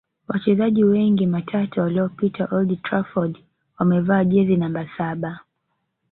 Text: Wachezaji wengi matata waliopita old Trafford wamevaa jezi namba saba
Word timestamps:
Wachezaji 0.27 0.83
wengi 0.83 1.25
matata 1.27 1.81
waliopita 1.81 2.45
old 2.51 2.81
Trafford 2.83 3.37
wamevaa 3.79 4.23
jezi 4.23 4.57
namba 4.57 4.89
saba 4.97 5.39